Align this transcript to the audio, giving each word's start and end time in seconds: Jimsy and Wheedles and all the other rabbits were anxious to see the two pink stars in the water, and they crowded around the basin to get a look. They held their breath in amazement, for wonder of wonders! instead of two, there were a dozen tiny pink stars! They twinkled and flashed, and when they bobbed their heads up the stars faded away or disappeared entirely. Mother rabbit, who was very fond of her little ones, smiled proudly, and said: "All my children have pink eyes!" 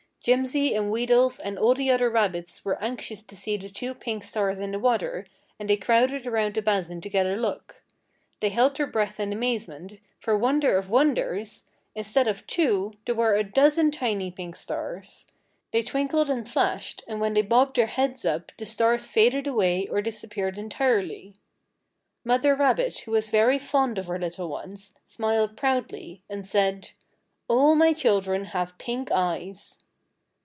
Jimsy 0.23 0.75
and 0.75 0.91
Wheedles 0.91 1.39
and 1.39 1.57
all 1.57 1.73
the 1.73 1.89
other 1.89 2.07
rabbits 2.07 2.63
were 2.63 2.79
anxious 2.79 3.23
to 3.23 3.35
see 3.35 3.57
the 3.57 3.69
two 3.69 3.95
pink 3.95 4.23
stars 4.23 4.59
in 4.59 4.69
the 4.69 4.77
water, 4.77 5.25
and 5.57 5.67
they 5.67 5.77
crowded 5.77 6.27
around 6.27 6.53
the 6.53 6.61
basin 6.61 7.01
to 7.01 7.09
get 7.09 7.25
a 7.25 7.33
look. 7.33 7.81
They 8.39 8.49
held 8.49 8.75
their 8.75 8.85
breath 8.85 9.19
in 9.19 9.33
amazement, 9.33 9.99
for 10.19 10.37
wonder 10.37 10.77
of 10.77 10.91
wonders! 10.91 11.63
instead 11.95 12.27
of 12.27 12.45
two, 12.45 12.93
there 13.07 13.15
were 13.15 13.33
a 13.33 13.43
dozen 13.43 13.89
tiny 13.89 14.29
pink 14.29 14.55
stars! 14.57 15.25
They 15.71 15.81
twinkled 15.81 16.29
and 16.29 16.47
flashed, 16.47 17.03
and 17.07 17.19
when 17.19 17.33
they 17.33 17.41
bobbed 17.41 17.75
their 17.75 17.87
heads 17.87 18.23
up 18.23 18.51
the 18.59 18.65
stars 18.67 19.09
faded 19.09 19.47
away 19.47 19.87
or 19.87 20.03
disappeared 20.03 20.59
entirely. 20.59 21.33
Mother 22.23 22.53
rabbit, 22.53 22.99
who 22.99 23.11
was 23.13 23.29
very 23.29 23.57
fond 23.57 23.97
of 23.97 24.05
her 24.05 24.19
little 24.19 24.49
ones, 24.49 24.93
smiled 25.07 25.57
proudly, 25.57 26.21
and 26.29 26.45
said: 26.45 26.91
"All 27.47 27.73
my 27.73 27.91
children 27.91 28.45
have 28.53 28.77
pink 28.77 29.09
eyes!" 29.11 29.79